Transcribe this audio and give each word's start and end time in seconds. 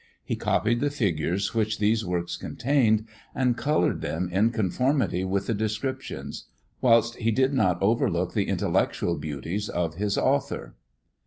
He 0.23 0.35
copied 0.35 0.79
the 0.79 0.89
figures 0.89 1.53
which 1.53 1.77
these 1.77 2.03
works 2.03 2.35
contained, 2.35 3.05
and 3.35 3.55
coloured 3.55 4.01
them 4.01 4.29
in 4.31 4.49
conformity 4.49 5.23
with 5.23 5.45
the 5.45 5.53
descriptions; 5.53 6.45
whilst 6.81 7.17
he 7.17 7.29
did 7.29 7.53
not 7.53 7.79
overlook 7.83 8.33
the 8.33 8.47
intellectual 8.47 9.15
beauties 9.15 9.69
of 9.69 9.97
his 9.97 10.17
author. 10.17 10.73